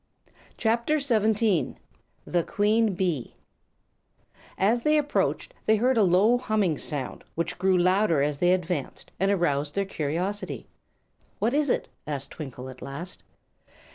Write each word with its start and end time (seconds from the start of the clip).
[CHAPTER 0.57 0.97
XVII] 0.97 1.75
The 2.25 2.43
Queen 2.43 2.95
Bee 2.95 3.35
As 4.57 4.81
they 4.81 4.97
approached 4.97 5.53
they 5.67 5.75
heard 5.75 5.95
a 5.95 6.01
low, 6.01 6.39
humming 6.39 6.79
sound, 6.79 7.23
which 7.35 7.59
grew 7.59 7.77
louder 7.77 8.23
as 8.23 8.39
they 8.39 8.51
advanced 8.51 9.11
and 9.19 9.29
aroused 9.29 9.75
their 9.75 9.85
curiosity. 9.85 10.65
"What 11.37 11.53
is 11.53 11.69
it?" 11.69 11.87
asked 12.07 12.31
Twinkle, 12.31 12.67
at 12.67 12.81
last. 12.81 13.21